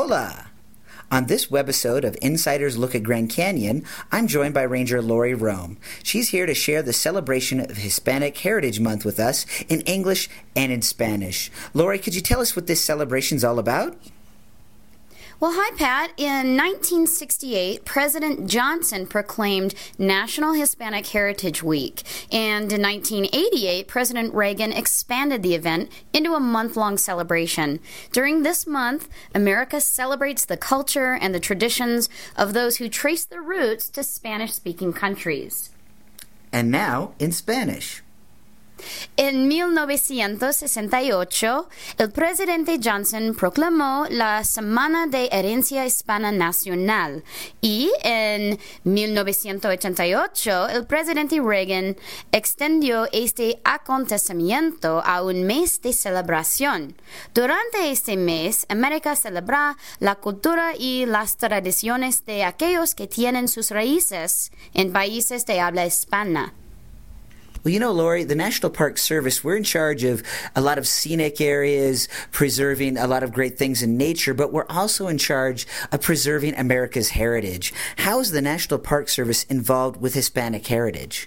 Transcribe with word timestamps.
Hola! 0.00 0.46
On 1.10 1.26
this 1.26 1.46
webisode 1.46 2.04
of 2.04 2.16
Insiders 2.22 2.78
Look 2.78 2.94
at 2.94 3.02
Grand 3.02 3.30
Canyon, 3.30 3.84
I'm 4.12 4.28
joined 4.28 4.54
by 4.54 4.62
Ranger 4.62 5.02
Lori 5.02 5.34
Rome. 5.34 5.76
She's 6.04 6.28
here 6.28 6.46
to 6.46 6.54
share 6.54 6.82
the 6.82 6.92
celebration 6.92 7.58
of 7.58 7.78
Hispanic 7.78 8.38
Heritage 8.38 8.78
Month 8.78 9.04
with 9.04 9.18
us 9.18 9.44
in 9.64 9.80
English 9.80 10.28
and 10.54 10.70
in 10.70 10.82
Spanish. 10.82 11.50
Lori, 11.74 11.98
could 11.98 12.14
you 12.14 12.20
tell 12.20 12.40
us 12.40 12.54
what 12.54 12.68
this 12.68 12.80
celebration's 12.80 13.42
all 13.42 13.58
about? 13.58 13.96
Well, 15.40 15.52
hi, 15.54 15.70
Pat. 15.76 16.10
In 16.16 16.56
1968, 16.56 17.84
President 17.84 18.50
Johnson 18.50 19.06
proclaimed 19.06 19.72
National 19.96 20.54
Hispanic 20.54 21.06
Heritage 21.06 21.62
Week. 21.62 22.02
And 22.32 22.72
in 22.72 22.82
1988, 22.82 23.86
President 23.86 24.34
Reagan 24.34 24.72
expanded 24.72 25.44
the 25.44 25.54
event 25.54 25.92
into 26.12 26.34
a 26.34 26.40
month 26.40 26.76
long 26.76 26.98
celebration. 26.98 27.78
During 28.10 28.42
this 28.42 28.66
month, 28.66 29.08
America 29.32 29.80
celebrates 29.80 30.44
the 30.44 30.56
culture 30.56 31.12
and 31.12 31.32
the 31.32 31.38
traditions 31.38 32.08
of 32.34 32.52
those 32.52 32.78
who 32.78 32.88
trace 32.88 33.24
their 33.24 33.40
roots 33.40 33.88
to 33.90 34.02
Spanish 34.02 34.54
speaking 34.54 34.92
countries. 34.92 35.70
And 36.50 36.68
now 36.68 37.12
in 37.20 37.30
Spanish. 37.30 38.02
En 39.16 39.48
1968, 39.48 41.68
el 41.98 42.12
presidente 42.12 42.78
Johnson 42.82 43.34
proclamó 43.34 44.06
la 44.10 44.44
Semana 44.44 45.06
de 45.06 45.28
Herencia 45.32 45.86
Hispana 45.86 46.32
Nacional 46.32 47.24
y 47.60 47.90
en 48.02 48.58
1988 48.84 50.68
el 50.68 50.86
presidente 50.86 51.40
Reagan 51.40 51.96
extendió 52.32 53.08
este 53.12 53.60
acontecimiento 53.64 55.02
a 55.04 55.22
un 55.22 55.44
mes 55.44 55.80
de 55.82 55.92
celebración. 55.92 56.94
Durante 57.34 57.90
este 57.90 58.16
mes, 58.16 58.66
América 58.68 59.16
celebra 59.16 59.76
la 59.98 60.16
cultura 60.16 60.74
y 60.78 61.06
las 61.06 61.36
tradiciones 61.36 62.24
de 62.24 62.44
aquellos 62.44 62.94
que 62.94 63.06
tienen 63.06 63.48
sus 63.48 63.70
raíces 63.70 64.52
en 64.74 64.92
países 64.92 65.46
de 65.46 65.60
habla 65.60 65.86
hispana. 65.86 66.54
Well, 67.64 67.74
you 67.74 67.80
know, 67.80 67.92
Lori, 67.92 68.22
the 68.22 68.36
National 68.36 68.70
Park 68.70 68.98
Service, 68.98 69.42
we're 69.42 69.56
in 69.56 69.64
charge 69.64 70.04
of 70.04 70.22
a 70.54 70.60
lot 70.60 70.78
of 70.78 70.86
scenic 70.86 71.40
areas, 71.40 72.08
preserving 72.30 72.96
a 72.96 73.08
lot 73.08 73.24
of 73.24 73.32
great 73.32 73.58
things 73.58 73.82
in 73.82 73.96
nature, 73.96 74.32
but 74.32 74.52
we're 74.52 74.66
also 74.68 75.08
in 75.08 75.18
charge 75.18 75.66
of 75.90 76.00
preserving 76.00 76.54
America's 76.54 77.10
heritage. 77.10 77.72
How 77.96 78.20
is 78.20 78.30
the 78.30 78.40
National 78.40 78.78
Park 78.78 79.08
Service 79.08 79.42
involved 79.44 80.00
with 80.00 80.14
Hispanic 80.14 80.66
heritage? 80.68 81.26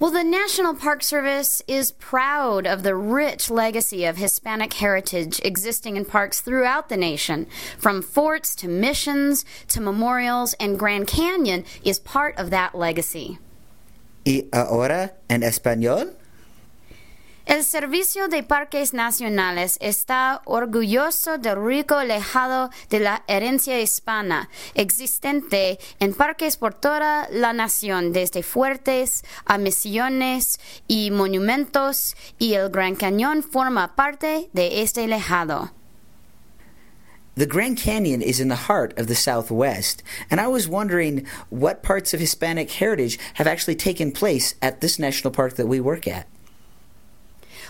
Well, 0.00 0.10
the 0.10 0.24
National 0.24 0.74
Park 0.74 1.04
Service 1.04 1.62
is 1.68 1.92
proud 1.92 2.66
of 2.66 2.82
the 2.82 2.96
rich 2.96 3.48
legacy 3.48 4.04
of 4.04 4.16
Hispanic 4.16 4.72
heritage 4.72 5.40
existing 5.44 5.96
in 5.96 6.04
parks 6.04 6.40
throughout 6.40 6.88
the 6.88 6.96
nation. 6.96 7.46
From 7.78 8.02
forts 8.02 8.56
to 8.56 8.66
missions 8.66 9.44
to 9.68 9.80
memorials, 9.80 10.54
and 10.54 10.76
Grand 10.76 11.06
Canyon 11.06 11.64
is 11.84 12.00
part 12.00 12.36
of 12.36 12.50
that 12.50 12.74
legacy. 12.74 13.38
Y 14.24 14.48
ahora 14.52 15.16
en 15.28 15.42
español. 15.42 16.16
El 17.44 17.64
Servicio 17.64 18.28
de 18.28 18.44
Parques 18.44 18.94
Nacionales 18.94 19.76
está 19.80 20.42
orgulloso 20.44 21.38
del 21.38 21.64
rico 21.64 22.00
legado 22.04 22.70
de 22.88 23.00
la 23.00 23.24
herencia 23.26 23.80
hispana 23.80 24.48
existente 24.74 25.80
en 25.98 26.14
parques 26.14 26.56
por 26.56 26.72
toda 26.72 27.28
la 27.32 27.52
nación, 27.52 28.12
desde 28.12 28.44
fuertes 28.44 29.24
a 29.44 29.58
misiones 29.58 30.60
y 30.86 31.10
monumentos, 31.10 32.14
y 32.38 32.54
el 32.54 32.70
Gran 32.70 32.94
Cañón 32.94 33.42
forma 33.42 33.96
parte 33.96 34.48
de 34.52 34.82
este 34.82 35.08
legado. 35.08 35.72
The 37.34 37.46
Grand 37.46 37.78
Canyon 37.78 38.20
is 38.20 38.40
in 38.40 38.48
the 38.48 38.56
heart 38.56 38.92
of 38.98 39.06
the 39.06 39.14
Southwest, 39.14 40.02
and 40.30 40.38
I 40.38 40.48
was 40.48 40.68
wondering 40.68 41.26
what 41.48 41.82
parts 41.82 42.12
of 42.12 42.20
Hispanic 42.20 42.70
heritage 42.70 43.18
have 43.34 43.46
actually 43.46 43.74
taken 43.74 44.12
place 44.12 44.54
at 44.60 44.82
this 44.82 44.98
national 44.98 45.32
park 45.32 45.54
that 45.54 45.66
we 45.66 45.80
work 45.80 46.06
at. 46.06 46.28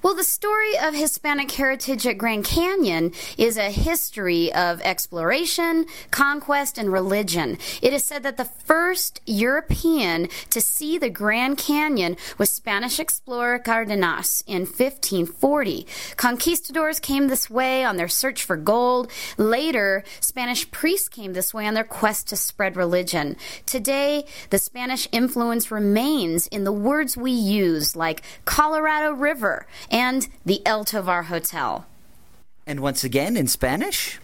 Well, 0.00 0.14
the 0.14 0.22
story 0.22 0.78
of 0.78 0.94
Hispanic 0.94 1.50
heritage 1.50 2.06
at 2.06 2.18
Grand 2.18 2.44
Canyon 2.44 3.12
is 3.36 3.56
a 3.56 3.72
history 3.72 4.52
of 4.54 4.80
exploration, 4.82 5.86
conquest, 6.12 6.78
and 6.78 6.92
religion. 6.92 7.58
It 7.82 7.92
is 7.92 8.04
said 8.04 8.22
that 8.22 8.36
the 8.36 8.44
first 8.44 9.20
European 9.26 10.28
to 10.50 10.60
see 10.60 10.98
the 10.98 11.10
Grand 11.10 11.58
Canyon 11.58 12.16
was 12.38 12.48
Spanish 12.48 13.00
explorer 13.00 13.58
Cardenas 13.58 14.44
in 14.46 14.60
1540. 14.66 15.84
Conquistadors 16.16 17.00
came 17.00 17.26
this 17.26 17.50
way 17.50 17.82
on 17.82 17.96
their 17.96 18.06
search 18.06 18.44
for 18.44 18.56
gold. 18.56 19.10
Later, 19.36 20.04
Spanish 20.20 20.70
priests 20.70 21.08
came 21.08 21.32
this 21.32 21.52
way 21.52 21.66
on 21.66 21.74
their 21.74 21.82
quest 21.82 22.28
to 22.28 22.36
spread 22.36 22.76
religion. 22.76 23.36
Today, 23.66 24.26
the 24.50 24.58
Spanish 24.58 25.08
influence 25.10 25.72
remains 25.72 26.46
in 26.46 26.62
the 26.62 26.72
words 26.72 27.16
we 27.16 27.32
use, 27.32 27.96
like 27.96 28.22
Colorado 28.44 29.12
River 29.12 29.66
and 29.90 30.28
the 30.44 30.64
El 30.66 30.84
Tovar 30.84 31.24
Hotel. 31.24 31.86
And 32.66 32.80
once 32.80 33.04
again 33.04 33.36
in 33.36 33.46
Spanish. 33.46 34.18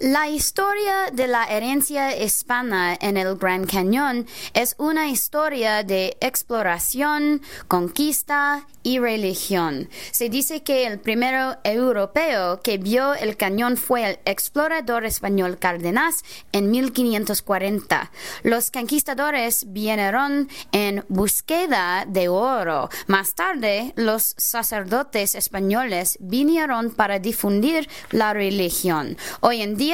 La 0.00 0.30
historia 0.30 1.10
de 1.12 1.28
la 1.28 1.44
herencia 1.44 2.16
hispana 2.16 2.96
en 3.02 3.18
el 3.18 3.36
Gran 3.36 3.66
Cañón 3.66 4.26
es 4.54 4.74
una 4.78 5.10
historia 5.10 5.82
de 5.82 6.16
exploración, 6.22 7.42
conquista 7.68 8.66
y 8.82 8.98
religión. 8.98 9.90
Se 10.10 10.30
dice 10.30 10.62
que 10.62 10.86
el 10.86 10.98
primero 11.00 11.58
europeo 11.64 12.62
que 12.62 12.78
vio 12.78 13.12
el 13.14 13.36
cañón 13.36 13.76
fue 13.76 14.08
el 14.08 14.18
explorador 14.24 15.04
español 15.04 15.58
Cárdenas 15.58 16.24
en 16.52 16.70
1540. 16.70 18.10
Los 18.42 18.70
conquistadores 18.70 19.70
vinieron 19.70 20.48
en 20.72 21.04
búsqueda 21.08 22.06
de 22.08 22.28
oro. 22.28 22.88
Más 23.06 23.34
tarde, 23.34 23.92
los 23.96 24.34
sacerdotes 24.38 25.34
españoles 25.34 26.16
vinieron 26.20 26.90
para 26.90 27.18
difundir 27.18 27.86
la 28.10 28.32
religión. 28.32 29.18
Hoy 29.40 29.60
en 29.60 29.76
día, 29.76 29.89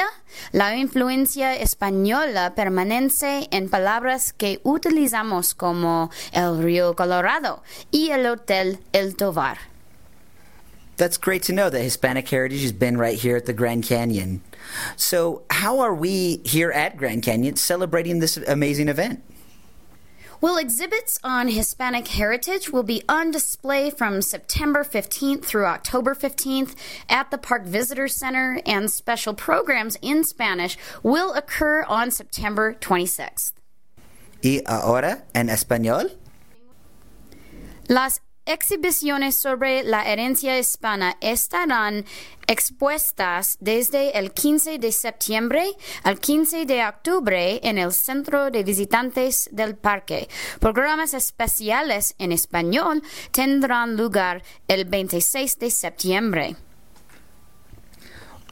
la 0.53 0.77
influencia 0.77 1.55
española 1.57 2.55
permanece 2.55 3.49
en 3.51 3.69
palabras 3.69 4.33
que 4.33 4.61
utilizamos 4.63 5.55
como 5.55 6.11
el 6.33 6.63
río 6.63 6.95
Colorado 6.95 7.63
y 7.91 8.11
el 8.11 8.27
hotel 8.27 8.79
El 8.93 9.17
Tovar. 9.17 9.59
That's 10.97 11.19
great 11.19 11.43
to 11.45 11.53
know 11.53 11.69
that 11.69 11.83
Hispanic 11.83 12.27
heritage 12.29 12.63
has 12.63 12.73
been 12.73 12.97
right 12.97 13.19
here 13.19 13.37
at 13.37 13.45
the 13.45 13.53
Grand 13.53 13.85
Canyon. 13.85 14.41
So, 14.97 15.43
how 15.51 15.81
are 15.81 15.95
we 15.95 16.41
here 16.45 16.73
at 16.73 16.97
Grand 16.97 17.23
Canyon 17.23 17.57
celebrating 17.57 18.21
this 18.21 18.39
amazing 18.39 18.89
event? 18.89 19.23
Well, 20.39 20.59
exhibits 20.59 21.19
on 21.25 21.49
Hispanic 21.49 22.09
heritage 22.09 22.69
will 22.71 22.83
be 22.83 23.03
on 23.09 23.31
display 23.31 23.89
from 23.89 24.21
September 24.21 24.85
15th 24.85 25.45
through 25.45 25.65
October 25.65 26.15
15th 26.15 26.75
at 27.09 27.31
the 27.31 27.39
Park 27.39 27.65
Visitor 27.65 28.07
Center, 28.07 28.61
and 28.67 28.91
special 28.91 29.33
programs 29.33 29.97
in 30.03 30.25
Spanish 30.25 30.77
will 31.03 31.33
occur 31.33 31.85
on 31.85 32.11
September 32.11 32.75
26th. 32.75 33.53
Y 34.45 34.61
ahora 34.67 35.25
en 35.35 35.49
español. 35.49 36.13
Las 37.89 38.21
exhibiciones 38.47 39.37
sobre 39.37 39.83
la 39.83 40.05
herencia 40.05 40.59
hispana 40.59 41.17
estarán 41.21 42.05
expuestas 42.47 43.57
desde 43.61 44.19
el 44.19 44.33
15 44.33 44.79
de 44.79 44.93
septiembre 44.93 45.65
al 46.05 46.21
15 46.21 46.65
de 46.65 46.87
octubre 46.87 47.61
en 47.63 47.79
el 47.79 47.93
Centro 47.93 48.51
de 48.51 48.63
Visitantes 48.63 49.49
del 49.53 49.77
Parque. 49.77 50.29
Programas 50.61 51.13
especiales 51.13 52.15
en 52.19 52.33
español 52.33 53.03
tendrán 53.33 53.97
lugar 53.97 54.43
el 54.69 54.85
26 54.85 55.59
de 55.59 55.71
septiembre. 55.71 56.57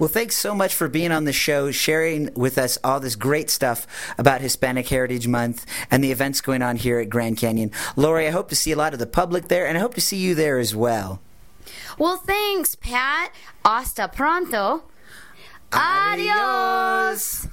Well, 0.01 0.09
thanks 0.09 0.35
so 0.35 0.57
much 0.57 0.75
for 0.75 0.89
being 0.89 1.13
on 1.13 1.25
the 1.25 1.33
show, 1.33 1.71
sharing 1.71 2.35
with 2.35 2.59
us 2.59 2.79
all 2.83 2.99
this 2.99 3.15
great 3.15 3.49
stuff 3.49 3.87
about 4.19 4.41
Hispanic 4.41 4.89
Heritage 4.89 5.29
Month 5.29 5.65
and 5.89 6.03
the 6.03 6.11
events 6.11 6.41
going 6.41 6.63
on 6.63 6.75
here 6.75 6.99
at 6.99 7.09
Grand 7.09 7.37
Canyon. 7.37 7.71
Lori, 7.95 8.27
I 8.27 8.31
hope 8.31 8.49
to 8.49 8.57
see 8.57 8.73
a 8.73 8.77
lot 8.77 8.93
of 8.93 8.99
the 8.99 9.07
public 9.07 9.47
there, 9.47 9.69
and 9.69 9.79
I 9.79 9.81
hope 9.81 9.95
to 9.95 10.01
see 10.01 10.17
you 10.17 10.35
there 10.35 10.59
as 10.59 10.75
well. 10.75 11.21
Well, 11.97 12.17
thanks, 12.17 12.75
Pat. 12.75 13.33
Hasta 13.65 14.09
pronto. 14.09 14.83
Adios. 15.73 17.47